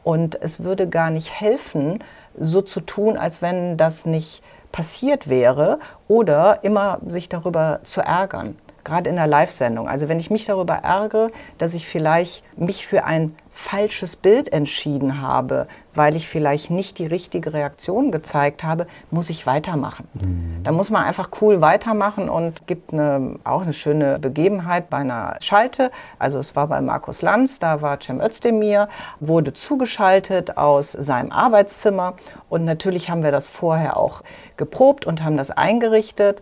[0.05, 2.05] Und es würde gar nicht helfen,
[2.39, 8.59] so zu tun, als wenn das nicht passiert wäre oder immer sich darüber zu ärgern.
[8.85, 9.89] Gerade in der Live-Sendung.
[9.89, 15.21] Also wenn ich mich darüber ärgere, dass ich vielleicht mich für ein falsches Bild entschieden
[15.21, 20.09] habe, weil ich vielleicht nicht die richtige Reaktion gezeigt habe, muss ich weitermachen.
[20.15, 20.63] Mhm.
[20.63, 25.37] Da muss man einfach cool weitermachen und gibt eine, auch eine schöne Begebenheit bei einer
[25.41, 25.91] Schalte.
[26.19, 28.89] Also es war bei Markus Lanz, da war Cem Özdemir,
[29.19, 32.15] wurde zugeschaltet aus seinem Arbeitszimmer
[32.49, 34.23] und natürlich haben wir das vorher auch
[34.57, 36.41] geprobt und haben das eingerichtet.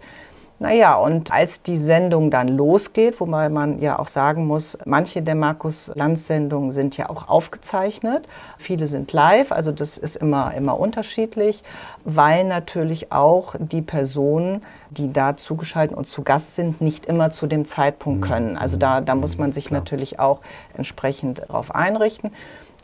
[0.60, 5.36] Naja, und als die Sendung dann losgeht, wobei man ja auch sagen muss, manche der
[5.36, 11.62] Markus-Lanz-Sendungen sind ja auch aufgezeichnet, viele sind live, also das ist immer, immer unterschiedlich,
[12.04, 17.46] weil natürlich auch die Personen, die da zugeschaltet und zu Gast sind, nicht immer zu
[17.46, 18.28] dem Zeitpunkt mhm.
[18.28, 18.56] können.
[18.56, 20.40] Also da, da muss man sich natürlich auch
[20.76, 22.32] entsprechend darauf einrichten.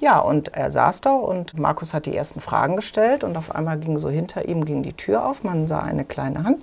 [0.05, 3.79] Ja, und er saß da und Markus hat die ersten Fragen gestellt und auf einmal
[3.79, 6.59] ging so hinter ihm ging die Tür auf, man sah eine kleine Hand,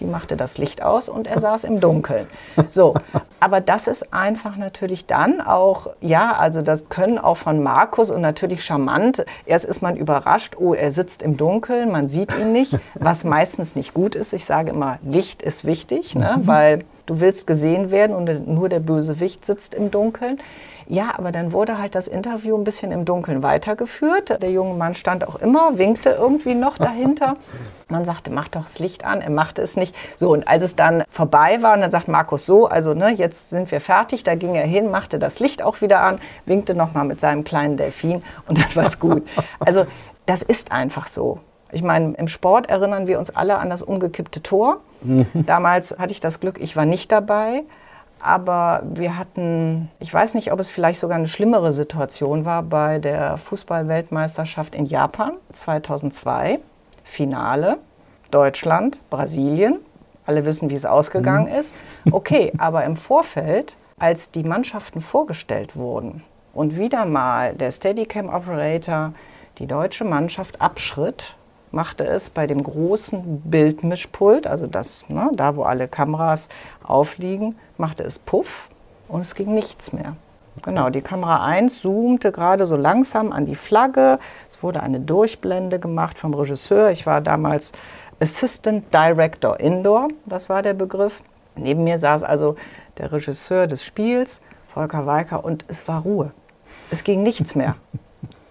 [0.00, 2.26] die machte das Licht aus und er saß im Dunkeln.
[2.70, 2.94] So,
[3.38, 8.22] aber das ist einfach natürlich dann auch, ja, also das können auch von Markus und
[8.22, 9.26] natürlich charmant.
[9.44, 13.76] Erst ist man überrascht, oh, er sitzt im Dunkeln, man sieht ihn nicht, was meistens
[13.76, 14.32] nicht gut ist.
[14.32, 16.46] Ich sage immer, Licht ist wichtig, ne, mhm.
[16.46, 20.40] weil du willst gesehen werden und nur der Bösewicht sitzt im Dunkeln.
[20.88, 24.40] Ja, aber dann wurde halt das Interview ein bisschen im Dunkeln weitergeführt.
[24.40, 27.36] Der junge Mann stand auch immer, winkte irgendwie noch dahinter.
[27.88, 29.20] Man sagte, mach doch das Licht an.
[29.20, 29.94] Er machte es nicht.
[30.16, 33.50] So, und als es dann vorbei war, und dann sagt Markus so, also ne, jetzt
[33.50, 37.04] sind wir fertig, da ging er hin, machte das Licht auch wieder an, winkte nochmal
[37.04, 39.26] mit seinem kleinen Delfin und dann war es gut.
[39.58, 39.86] Also
[40.26, 41.40] das ist einfach so.
[41.72, 44.80] Ich meine, im Sport erinnern wir uns alle an das umgekippte Tor.
[45.02, 45.26] Mhm.
[45.34, 47.64] Damals hatte ich das Glück, ich war nicht dabei.
[48.20, 52.98] Aber wir hatten, ich weiß nicht, ob es vielleicht sogar eine schlimmere Situation war bei
[52.98, 56.58] der Fußballweltmeisterschaft in Japan 2002.
[57.04, 57.78] Finale,
[58.30, 59.78] Deutschland, Brasilien.
[60.24, 61.58] Alle wissen, wie es ausgegangen mhm.
[61.58, 61.74] ist.
[62.10, 69.12] Okay, aber im Vorfeld, als die Mannschaften vorgestellt wurden und wieder mal der Steadicam Operator
[69.58, 71.36] die deutsche Mannschaft abschritt,
[71.70, 76.48] machte es bei dem großen Bildmischpult, also das, ne, da wo alle Kameras
[76.82, 78.68] aufliegen, machte es Puff
[79.08, 80.16] und es ging nichts mehr.
[80.62, 84.18] Genau, die Kamera 1 zoomte gerade so langsam an die Flagge.
[84.48, 86.90] Es wurde eine Durchblende gemacht vom Regisseur.
[86.90, 87.72] Ich war damals
[88.20, 91.20] Assistant Director Indoor, das war der Begriff.
[91.56, 92.56] Neben mir saß also
[92.96, 94.40] der Regisseur des Spiels,
[94.72, 96.32] Volker Weiker, und es war Ruhe.
[96.90, 97.76] Es ging nichts mehr.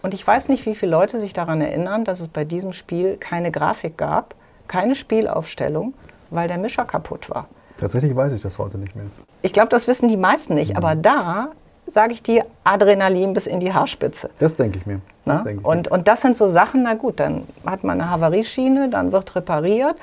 [0.05, 3.17] Und ich weiß nicht, wie viele Leute sich daran erinnern, dass es bei diesem Spiel
[3.17, 4.35] keine Grafik gab,
[4.67, 5.95] keine Spielaufstellung,
[6.29, 7.47] weil der Mischer kaputt war.
[7.79, 9.05] Tatsächlich weiß ich das heute nicht mehr.
[9.41, 10.73] Ich glaube, das wissen die meisten nicht.
[10.73, 10.77] Mhm.
[10.77, 11.53] Aber da
[11.87, 14.29] sage ich dir, Adrenalin bis in die Haarspitze.
[14.39, 15.01] Das denke ich mir.
[15.25, 15.91] Das denk ich und, mir.
[15.91, 19.95] und das sind so Sachen, na gut, dann hat man eine Havarieschiene, dann wird repariert,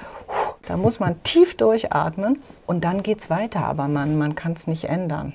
[0.68, 4.66] da muss man tief durchatmen und dann geht es weiter, aber man, man kann es
[4.66, 5.34] nicht ändern.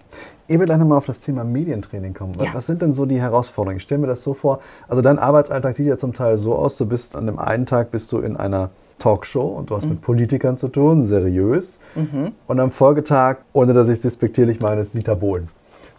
[0.50, 2.34] Ich will gleich nochmal auf das Thema Medientraining kommen.
[2.40, 2.54] Ja.
[2.54, 3.78] Was sind denn so die Herausforderungen?
[3.78, 6.78] Ich stelle mir das so vor, also dein Arbeitsalltag sieht ja zum Teil so aus,
[6.78, 9.92] du bist an dem einen Tag bist du in einer Talkshow und du hast mhm.
[9.92, 11.80] mit Politikern zu tun, seriös.
[11.96, 12.32] Mhm.
[12.48, 15.50] Und am Folgetag, ohne dass ich es despektierlich meine, ist Dieter Bohlen.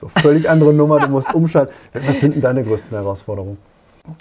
[0.01, 1.75] So völlig andere Nummer, du musst umschalten.
[1.93, 3.59] Was sind denn deine größten Herausforderungen?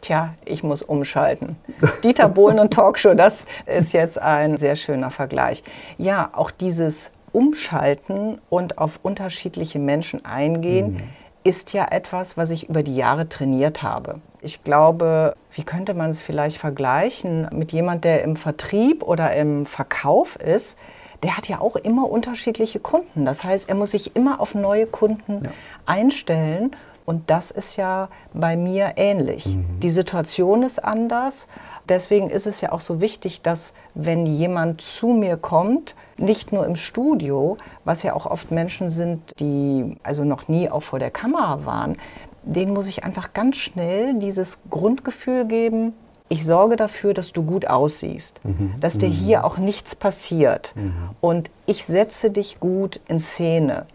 [0.02, 1.56] Tja, ich muss umschalten.
[2.04, 5.64] Dieter Bohlen und Talkshow, das ist jetzt ein sehr schöner Vergleich.
[5.98, 11.04] Ja, auch dieses Umschalten und auf unterschiedliche Menschen eingehen, mhm.
[11.44, 14.20] ist ja etwas, was ich über die Jahre trainiert habe.
[14.42, 19.66] Ich glaube, wie könnte man es vielleicht vergleichen mit jemand, der im Vertrieb oder im
[19.66, 20.78] Verkauf ist?
[21.24, 23.26] Der hat ja auch immer unterschiedliche Kunden.
[23.26, 25.52] Das heißt, er muss sich immer auf neue Kunden ja.
[25.86, 26.76] einstellen.
[27.06, 29.46] Und das ist ja bei mir ähnlich.
[29.46, 29.80] Mhm.
[29.82, 31.48] Die Situation ist anders.
[31.88, 36.66] Deswegen ist es ja auch so wichtig, dass wenn jemand zu mir kommt, nicht nur
[36.66, 41.12] im Studio, was ja auch oft Menschen sind, die also noch nie auch vor der
[41.12, 41.98] Kamera waren,
[42.44, 45.94] denen muss ich einfach ganz schnell dieses Grundgefühl geben,
[46.30, 48.74] ich sorge dafür, dass du gut aussiehst, mhm.
[48.80, 49.14] dass dir mhm.
[49.14, 50.94] hier auch nichts passiert mhm.
[51.22, 53.86] und ich setze dich gut in Szene.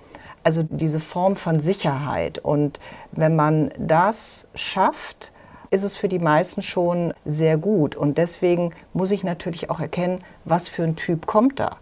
[0.44, 2.38] Also diese Form von Sicherheit.
[2.38, 2.80] Und
[3.12, 5.30] wenn man das schafft,
[5.70, 7.94] ist es für die meisten schon sehr gut.
[7.94, 11.76] Und deswegen muss ich natürlich auch erkennen, was für ein Typ kommt da.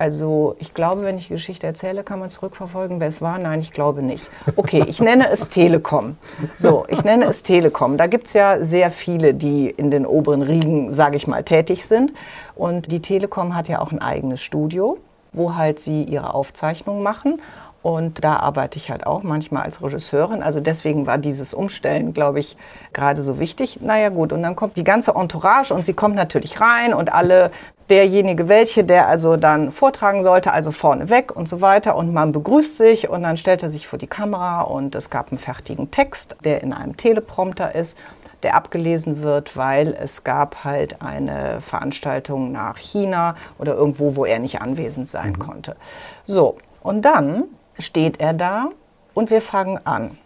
[0.00, 3.38] Also ich glaube, wenn ich die Geschichte erzähle, kann man zurückverfolgen, wer es war.
[3.38, 4.30] Nein, ich glaube nicht.
[4.56, 6.16] Okay, ich nenne es Telekom.
[6.56, 7.98] So, ich nenne es Telekom.
[7.98, 11.84] Da gibt es ja sehr viele, die in den oberen Riegen, sage ich mal, tätig
[11.84, 12.14] sind.
[12.54, 14.96] Und die Telekom hat ja auch ein eigenes Studio,
[15.34, 17.38] wo halt sie ihre Aufzeichnungen machen.
[17.82, 20.42] Und da arbeite ich halt auch manchmal als Regisseurin.
[20.42, 22.56] Also deswegen war dieses Umstellen, glaube ich,
[22.94, 23.80] gerade so wichtig.
[23.82, 27.50] Naja gut, und dann kommt die ganze Entourage und sie kommt natürlich rein und alle
[27.90, 31.96] derjenige welche, der also dann vortragen sollte, also vorne weg und so weiter.
[31.96, 35.30] Und man begrüßt sich und dann stellt er sich vor die Kamera und es gab
[35.30, 37.98] einen fertigen Text, der in einem Teleprompter ist,
[38.42, 44.38] der abgelesen wird, weil es gab halt eine Veranstaltung nach China oder irgendwo, wo er
[44.38, 45.38] nicht anwesend sein mhm.
[45.38, 45.76] konnte.
[46.24, 47.44] So, und dann
[47.78, 48.70] steht er da
[49.14, 50.16] und wir fangen an.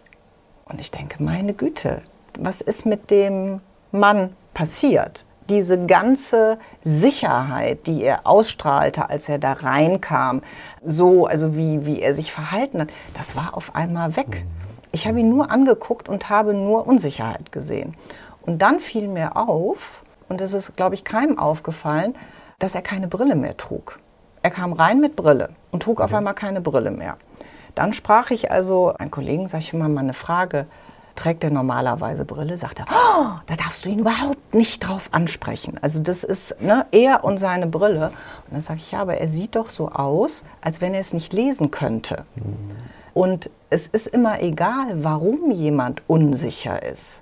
[0.65, 2.01] Und ich denke, meine Güte,
[2.37, 5.25] was ist mit dem Mann passiert?
[5.49, 10.41] Diese ganze Sicherheit, die er ausstrahlte, als er da reinkam,
[10.83, 14.45] so, also wie, wie er sich verhalten hat, das war auf einmal weg.
[14.91, 17.95] Ich habe ihn nur angeguckt und habe nur Unsicherheit gesehen.
[18.41, 22.15] Und dann fiel mir auf, und es ist, glaube ich, keinem aufgefallen,
[22.59, 23.99] dass er keine Brille mehr trug.
[24.41, 27.17] Er kam rein mit Brille und trug auf einmal keine Brille mehr.
[27.73, 30.65] Dann sprach ich also, einen Kollegen, sage ich immer mal eine Frage,
[31.15, 35.77] trägt er normalerweise Brille, sagt er, oh, da darfst du ihn überhaupt nicht drauf ansprechen.
[35.81, 38.07] Also das ist ne, er und seine Brille.
[38.45, 41.13] Und dann sage ich, ja, aber er sieht doch so aus, als wenn er es
[41.13, 42.25] nicht lesen könnte.
[42.35, 42.75] Mhm.
[43.13, 47.21] Und es ist immer egal, warum jemand unsicher ist.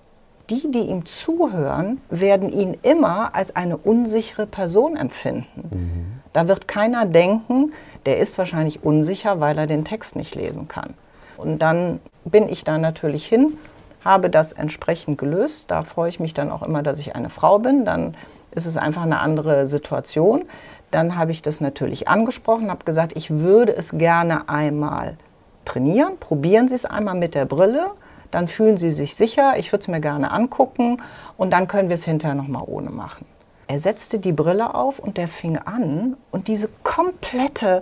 [0.50, 5.70] Die, die ihm zuhören, werden ihn immer als eine unsichere Person empfinden.
[5.72, 6.22] Mhm.
[6.34, 7.74] Da wird keiner denken,
[8.08, 10.96] der ist wahrscheinlich unsicher, weil er den Text nicht lesen kann.
[11.38, 13.58] Und dann bin ich da natürlich hin,
[14.04, 15.66] habe das entsprechend gelöst.
[15.68, 17.86] Da freue ich mich dann auch immer, dass ich eine Frau bin.
[17.86, 18.16] Dann
[18.52, 20.46] ist es einfach eine andere Situation.
[20.92, 25.18] Dann habe ich das natürlich angesprochen, habe gesagt, ich würde es gerne einmal
[25.66, 26.18] trainieren.
[26.20, 27.88] Probieren Sie es einmal mit der Brille.
[28.32, 29.58] Dann fühlen Sie sich sicher.
[29.58, 31.02] Ich würde es mir gerne angucken.
[31.38, 33.26] Und dann können wir es hinterher nochmal ohne machen.
[33.68, 36.18] Er setzte die Brille auf und der fing an.
[36.32, 37.82] Und diese komplette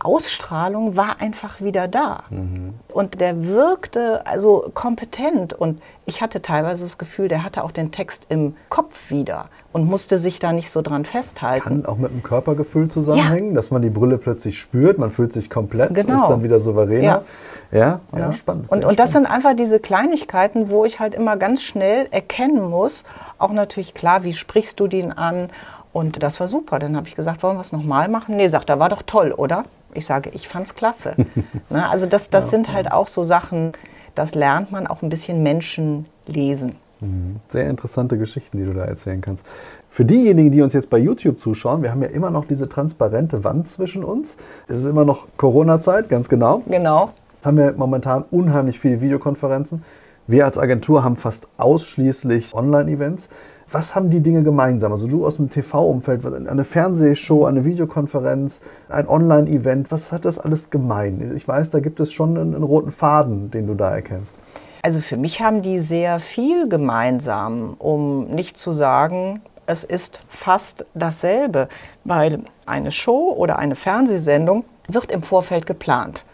[0.00, 2.24] Ausstrahlung war einfach wieder da.
[2.30, 2.74] Mhm.
[2.92, 5.52] Und der wirkte also kompetent.
[5.52, 9.86] Und ich hatte teilweise das Gefühl, der hatte auch den Text im Kopf wieder und
[9.86, 11.62] musste sich da nicht so dran festhalten.
[11.62, 13.54] Kann auch mit dem Körpergefühl zusammenhängen, ja.
[13.54, 16.22] dass man die Brille plötzlich spürt, man fühlt sich komplett, genau.
[16.22, 17.22] ist dann wieder souveräner.
[17.70, 18.18] Ja, ja, ja.
[18.18, 18.70] ja spannend.
[18.70, 23.04] Und, und das sind einfach diese Kleinigkeiten, wo ich halt immer ganz schnell erkennen muss,
[23.38, 25.50] auch natürlich klar, wie sprichst du den an?
[25.92, 26.78] Und das war super.
[26.78, 28.36] Dann habe ich gesagt, wollen wir es nochmal machen?
[28.36, 29.64] Nee, sagt er, war doch toll, oder?
[29.94, 31.14] Ich sage, ich fand's klasse.
[31.70, 33.72] Na, also das, das ja, sind halt auch so Sachen,
[34.14, 36.76] das lernt man auch ein bisschen Menschen lesen.
[37.00, 37.36] Mhm.
[37.48, 39.44] Sehr interessante Geschichten, die du da erzählen kannst.
[39.88, 43.42] Für diejenigen, die uns jetzt bei YouTube zuschauen, wir haben ja immer noch diese transparente
[43.44, 44.36] Wand zwischen uns.
[44.68, 46.62] Es ist immer noch Corona-Zeit, ganz genau.
[46.66, 47.10] Genau.
[47.34, 49.82] Jetzt haben wir momentan unheimlich viele Videokonferenzen.
[50.26, 53.28] Wir als Agentur haben fast ausschließlich Online-Events.
[53.72, 54.90] Was haben die Dinge gemeinsam?
[54.90, 60.70] Also du aus dem TV-Umfeld, eine Fernsehshow, eine Videokonferenz, ein Online-Event, was hat das alles
[60.70, 61.32] gemein?
[61.36, 64.34] Ich weiß, da gibt es schon einen, einen roten Faden, den du da erkennst.
[64.82, 70.84] Also für mich haben die sehr viel gemeinsam, um nicht zu sagen, es ist fast
[70.94, 71.68] dasselbe,
[72.02, 76.24] weil eine Show oder eine Fernsehsendung wird im Vorfeld geplant.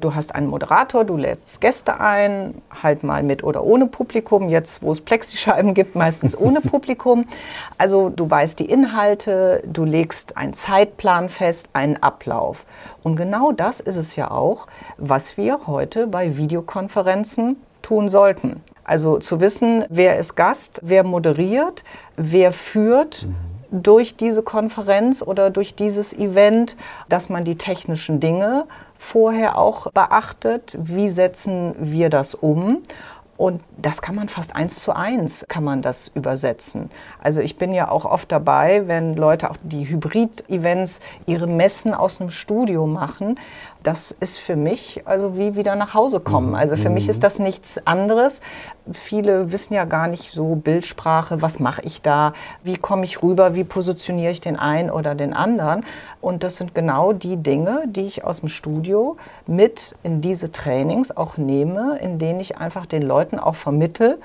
[0.00, 4.48] Du hast einen Moderator, du lädst Gäste ein, halt mal mit oder ohne Publikum.
[4.48, 7.26] Jetzt, wo es Plexischeiben gibt, meistens ohne Publikum.
[7.78, 12.64] Also du weißt die Inhalte, du legst einen Zeitplan fest, einen Ablauf.
[13.02, 14.66] Und genau das ist es ja auch,
[14.98, 18.62] was wir heute bei Videokonferenzen tun sollten.
[18.84, 21.82] Also zu wissen, wer ist Gast, wer moderiert,
[22.16, 23.26] wer führt
[23.70, 26.76] durch diese Konferenz oder durch dieses Event,
[27.08, 28.64] dass man die technischen Dinge
[28.98, 32.82] vorher auch beachtet, wie setzen wir das um.
[33.36, 36.90] Und das kann man fast eins zu eins, kann man das übersetzen.
[37.22, 42.20] Also ich bin ja auch oft dabei, wenn Leute auch die Hybrid-Events, ihre Messen aus
[42.20, 43.38] einem Studio machen,
[43.82, 46.50] das ist für mich also wie wieder nach Hause kommen.
[46.50, 46.54] Mhm.
[46.54, 47.10] Also für mich mhm.
[47.10, 48.40] ist das nichts anderes.
[48.92, 53.54] Viele wissen ja gar nicht so Bildsprache, was mache ich da, wie komme ich rüber,
[53.54, 55.84] wie positioniere ich den einen oder den anderen.
[56.20, 61.16] Und das sind genau die Dinge, die ich aus dem Studio mit in diese Trainings
[61.16, 64.18] auch nehme, in denen ich einfach den Leuten auch vermittel,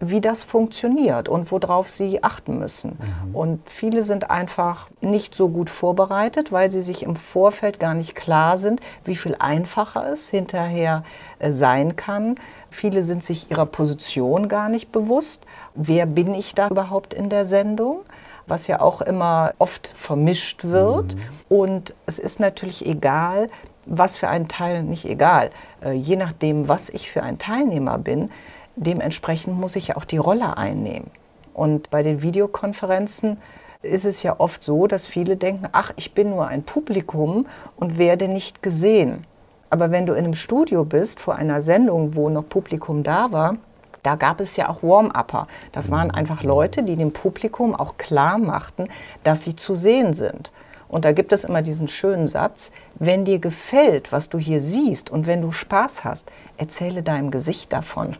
[0.00, 2.98] wie das funktioniert und worauf sie achten müssen.
[2.98, 3.34] Mhm.
[3.34, 8.14] Und viele sind einfach nicht so gut vorbereitet, weil sie sich im Vorfeld gar nicht
[8.14, 11.04] klar sind, wie viel einfacher es hinterher
[11.38, 12.36] äh, sein kann.
[12.70, 15.44] Viele sind sich ihrer Position gar nicht bewusst.
[15.74, 18.00] Wer bin ich da überhaupt in der Sendung?
[18.46, 21.14] was ja auch immer oft vermischt wird.
[21.14, 21.20] Mhm.
[21.48, 23.48] Und es ist natürlich egal,
[23.86, 25.50] was für ein Teil, nicht egal,
[25.84, 28.30] äh, je nachdem, was ich für ein Teilnehmer bin,
[28.76, 31.10] Dementsprechend muss ich ja auch die Rolle einnehmen.
[31.52, 33.38] Und bei den Videokonferenzen
[33.82, 37.98] ist es ja oft so, dass viele denken, ach, ich bin nur ein Publikum und
[37.98, 39.24] werde nicht gesehen.
[39.70, 43.56] Aber wenn du in einem Studio bist, vor einer Sendung, wo noch Publikum da war,
[44.02, 45.48] da gab es ja auch Warm-Upper.
[45.72, 48.88] Das waren einfach Leute, die dem Publikum auch klar machten,
[49.22, 50.52] dass sie zu sehen sind.
[50.88, 55.10] Und da gibt es immer diesen schönen Satz, wenn dir gefällt, was du hier siehst
[55.10, 58.16] und wenn du Spaß hast, erzähle deinem Gesicht davon.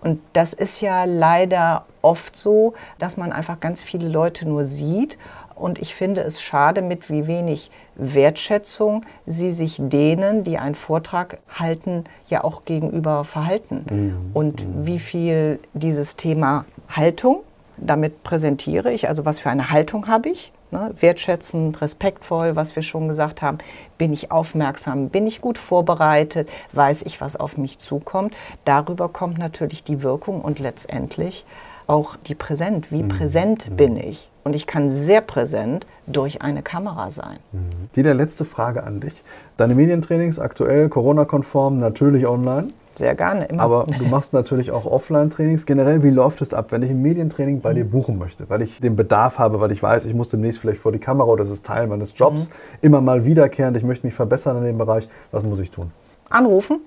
[0.00, 5.18] Und das ist ja leider oft so, dass man einfach ganz viele Leute nur sieht.
[5.54, 11.38] Und ich finde es schade, mit wie wenig Wertschätzung sie sich denen, die einen Vortrag
[11.50, 13.84] halten, ja auch gegenüber verhalten.
[13.90, 14.30] Mhm.
[14.32, 14.86] Und mhm.
[14.86, 17.40] wie viel dieses Thema Haltung,
[17.76, 20.94] damit präsentiere ich, also was für eine Haltung habe ich, Ne?
[20.98, 23.58] Wertschätzend, respektvoll, was wir schon gesagt haben.
[23.98, 25.08] Bin ich aufmerksam?
[25.08, 26.48] Bin ich gut vorbereitet?
[26.72, 28.34] Weiß ich, was auf mich zukommt?
[28.64, 31.44] Darüber kommt natürlich die Wirkung und letztendlich
[31.86, 32.92] auch die Präsent.
[32.92, 33.08] Wie mhm.
[33.08, 33.76] präsent mhm.
[33.76, 34.30] bin ich?
[34.44, 37.38] Und ich kann sehr präsent durch eine Kamera sein.
[37.52, 37.90] Mhm.
[37.96, 39.22] Die der letzte Frage an dich.
[39.56, 42.68] Deine Medientrainings aktuell Corona-konform, natürlich online.
[42.96, 43.62] Sehr gerne, immer.
[43.62, 45.64] Aber du machst natürlich auch Offline-Trainings.
[45.64, 47.90] Generell, wie läuft es ab, wenn ich ein Medientraining bei dir mhm.
[47.90, 48.50] buchen möchte?
[48.50, 51.28] Weil ich den Bedarf habe, weil ich weiß, ich muss demnächst vielleicht vor die Kamera
[51.28, 52.50] oder das ist Teil meines Jobs.
[52.50, 52.54] Mhm.
[52.82, 55.08] Immer mal wiederkehrend, ich möchte mich verbessern in dem Bereich.
[55.30, 55.92] Was muss ich tun?
[56.30, 56.80] Anrufen.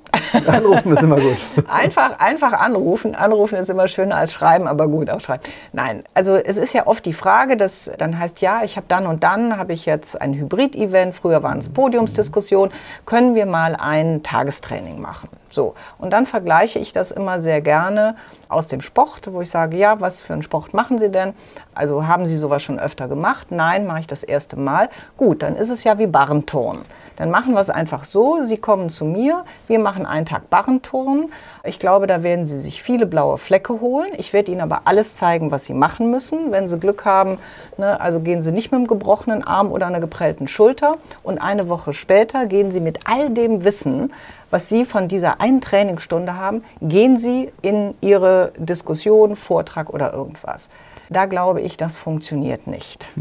[0.48, 1.38] Anrufen ist immer gut.
[1.68, 3.14] einfach, einfach anrufen.
[3.14, 5.44] Anrufen ist immer schöner als schreiben, aber gut, auch schreiben.
[5.74, 9.06] Nein, also es ist ja oft die Frage, dass dann heißt, ja, ich habe dann
[9.06, 12.74] und dann, habe ich jetzt ein Hybrid-Event, früher waren es Podiumsdiskussionen,
[13.06, 15.28] können wir mal ein Tagestraining machen.
[15.54, 18.16] So, und dann vergleiche ich das immer sehr gerne
[18.50, 21.34] aus dem Sport, wo ich sage, ja, was für einen Sport machen Sie denn?
[21.76, 23.52] Also haben Sie sowas schon öfter gemacht?
[23.52, 24.90] Nein, mache ich das erste Mal.
[25.16, 26.82] Gut, dann ist es ja wie Barrenturnen.
[27.18, 31.32] Dann machen wir es einfach so, Sie kommen zu mir, wir machen einen Tag Barrenturnen.
[31.66, 34.12] Ich glaube, da werden Sie sich viele blaue Flecke holen.
[34.18, 36.52] Ich werde Ihnen aber alles zeigen, was Sie machen müssen.
[36.52, 37.38] Wenn Sie Glück haben,
[37.78, 40.98] ne, also gehen Sie nicht mit einem gebrochenen Arm oder einer geprellten Schulter.
[41.24, 44.12] Und eine Woche später gehen Sie mit all dem Wissen,
[44.52, 50.68] was Sie von dieser einen Trainingsstunde haben, gehen Sie in Ihre Diskussion, Vortrag oder irgendwas.
[51.10, 53.08] Da glaube ich, das funktioniert nicht.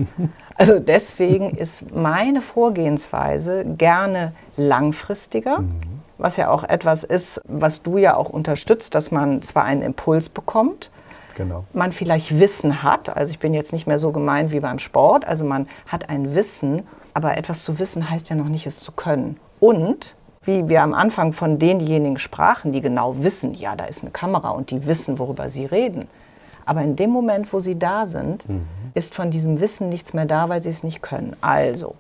[0.55, 6.02] Also deswegen ist meine Vorgehensweise gerne langfristiger, mhm.
[6.23, 10.29] Was ja auch etwas ist, was du ja auch unterstützt, dass man zwar einen Impuls
[10.29, 10.91] bekommt,
[11.35, 11.65] genau.
[11.73, 15.27] man vielleicht Wissen hat, also ich bin jetzt nicht mehr so gemeint wie beim Sport,
[15.27, 16.83] also man hat ein Wissen,
[17.13, 19.39] aber etwas zu wissen heißt ja noch nicht, es zu können.
[19.59, 24.11] Und wie wir am Anfang von denjenigen sprachen, die genau wissen, ja, da ist eine
[24.11, 26.09] Kamera und die wissen, worüber sie reden.
[26.65, 28.63] Aber in dem Moment, wo sie da sind, mhm.
[28.95, 31.37] ist von diesem Wissen nichts mehr da, weil sie es nicht können.
[31.41, 31.97] Also,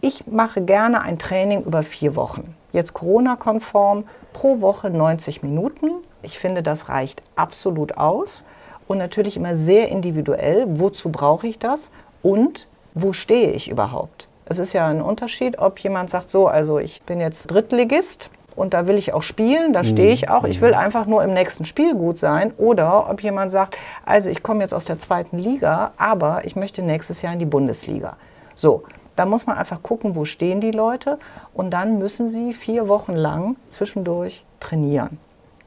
[0.00, 2.54] ich mache gerne ein Training über vier Wochen.
[2.74, 5.90] Jetzt Corona-konform, pro Woche 90 Minuten.
[6.22, 8.44] Ich finde, das reicht absolut aus.
[8.88, 10.64] Und natürlich immer sehr individuell.
[10.66, 11.92] Wozu brauche ich das?
[12.20, 14.26] Und wo stehe ich überhaupt?
[14.46, 18.74] Es ist ja ein Unterschied, ob jemand sagt, so, also ich bin jetzt Drittligist und
[18.74, 21.64] da will ich auch spielen, da stehe ich auch, ich will einfach nur im nächsten
[21.64, 22.52] Spiel gut sein.
[22.58, 26.82] Oder ob jemand sagt, also ich komme jetzt aus der zweiten Liga, aber ich möchte
[26.82, 28.16] nächstes Jahr in die Bundesliga.
[28.56, 28.82] So,
[29.16, 31.18] da muss man einfach gucken, wo stehen die Leute
[31.52, 35.18] und dann müssen sie vier Wochen lang zwischendurch trainieren.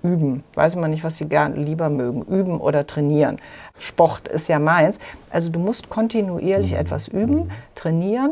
[0.03, 0.43] Üben.
[0.53, 2.21] Weiß man nicht, was sie gern lieber mögen.
[2.23, 3.39] Üben oder trainieren.
[3.79, 4.99] Sport ist ja meins.
[5.31, 6.77] Also du musst kontinuierlich mhm.
[6.77, 7.51] etwas üben, mhm.
[7.73, 8.31] trainieren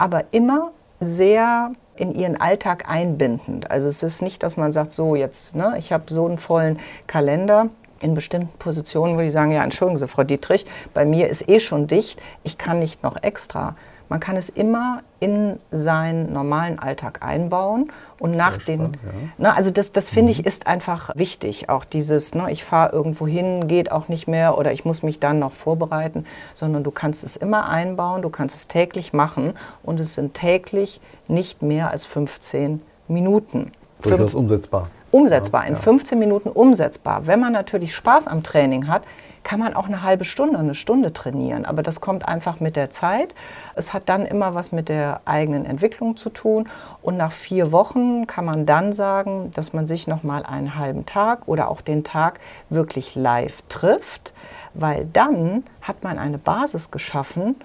[0.00, 3.70] aber immer sehr in ihren Alltag einbindend.
[3.70, 6.78] Also es ist nicht, dass man sagt, so jetzt, ne, ich habe so einen vollen
[7.06, 7.66] Kalender.
[8.00, 11.60] In bestimmten Positionen würde ich sagen, ja, entschuldigen Sie, Frau Dietrich, bei mir ist eh
[11.60, 13.76] schon dicht, ich kann nicht noch extra.
[14.10, 18.98] Man kann es immer in seinen normalen Alltag einbauen und nach Sehr den, spannend,
[19.38, 19.44] ja.
[19.44, 20.46] ne, also das, das finde ich mhm.
[20.46, 21.68] ist einfach wichtig.
[21.68, 25.20] Auch dieses, ne, ich fahre irgendwo hin, geht auch nicht mehr oder ich muss mich
[25.20, 30.00] dann noch vorbereiten, sondern du kannst es immer einbauen, du kannst es täglich machen und
[30.00, 33.70] es sind täglich nicht mehr als 15 Minuten.
[34.02, 34.88] Durchaus umsetzbar.
[35.12, 37.28] Umsetzbar, in 15 Minuten umsetzbar.
[37.28, 39.02] Wenn man natürlich Spaß am Training hat,
[39.42, 41.64] kann man auch eine halbe Stunde, eine Stunde trainieren.
[41.64, 43.34] Aber das kommt einfach mit der Zeit.
[43.74, 46.68] Es hat dann immer was mit der eigenen Entwicklung zu tun.
[47.02, 51.06] Und nach vier Wochen kann man dann sagen, dass man sich noch mal einen halben
[51.06, 54.32] Tag oder auch den Tag wirklich live trifft,
[54.74, 57.56] weil dann hat man eine Basis geschaffen,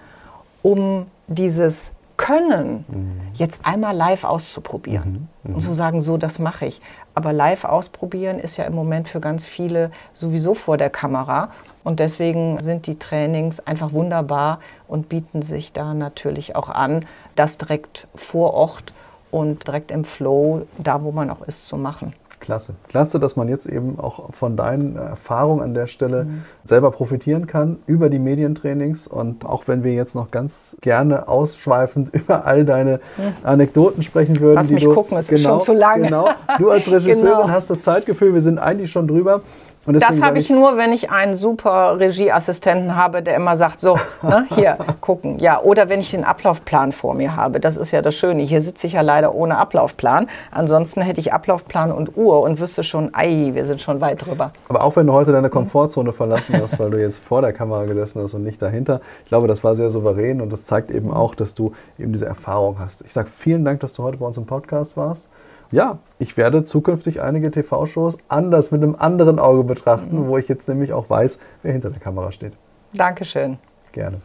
[0.61, 3.21] um dieses können, mhm.
[3.33, 5.49] jetzt einmal live auszuprobieren mhm.
[5.49, 5.55] Mhm.
[5.55, 6.81] und zu sagen, so, das mache ich.
[7.15, 11.49] Aber live ausprobieren ist ja im Moment für ganz viele sowieso vor der Kamera.
[11.83, 17.57] Und deswegen sind die Trainings einfach wunderbar und bieten sich da natürlich auch an, das
[17.57, 18.93] direkt vor Ort
[19.31, 22.13] und direkt im Flow, da wo man auch ist, zu machen.
[22.45, 22.75] Klasse.
[22.87, 26.43] Klasse, dass man jetzt eben auch von deinen Erfahrungen an der Stelle mhm.
[26.63, 29.07] selber profitieren kann über die Medientrainings.
[29.07, 32.99] Und auch wenn wir jetzt noch ganz gerne ausschweifend über all deine.
[33.43, 34.55] Anekdoten sprechen würden.
[34.55, 36.03] Lass mich du, gucken, es genau, ist schon genau, zu lange.
[36.03, 37.49] Genau, du als Regisseurin genau.
[37.49, 39.41] hast das Zeitgefühl, wir sind eigentlich schon drüber.
[39.87, 44.47] Das habe ich nur, wenn ich einen super Regieassistenten habe, der immer sagt, so, ne,
[44.55, 45.37] hier, gucken.
[45.39, 47.59] Ja, oder wenn ich den Ablaufplan vor mir habe.
[47.59, 48.43] Das ist ja das Schöne.
[48.43, 50.27] Hier sitze ich ja leider ohne Ablaufplan.
[50.51, 54.51] Ansonsten hätte ich Ablaufplan und Uhr und wüsste schon, ei, wir sind schon weit drüber.
[54.69, 57.85] Aber auch wenn du heute deine Komfortzone verlassen hast, weil du jetzt vor der Kamera
[57.85, 61.13] gesessen hast und nicht dahinter, ich glaube, das war sehr souverän und das zeigt eben
[61.13, 63.03] auch, dass du eben diese Erfahrung hast.
[63.05, 65.29] Ich sage vielen Dank, dass du heute bei uns im Podcast warst
[65.75, 70.27] ja, ich werde zukünftig einige TV-Shows anders mit einem anderen Auge betrachten, mhm.
[70.27, 72.53] wo ich jetzt nämlich auch weiß, wer hinter der Kamera steht.
[72.93, 73.57] Dankeschön.
[73.91, 74.21] Gerne.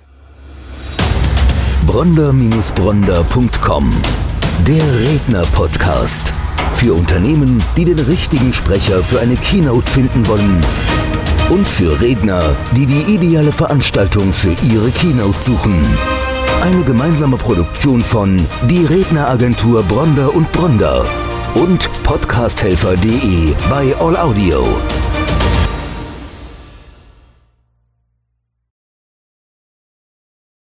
[1.87, 3.93] Bronder-Bronder.com
[4.67, 6.33] Der Redner-Podcast.
[6.75, 10.61] Für Unternehmen, die den richtigen Sprecher für eine Keynote finden wollen.
[11.51, 15.85] Und für Redner, die die ideale Veranstaltung für ihre Keynote suchen.
[16.63, 18.37] Eine gemeinsame Produktion von
[18.69, 21.05] Die Redneragentur Bronder und Bronder
[21.55, 25.10] und podcasthelfer.de bei All Audio.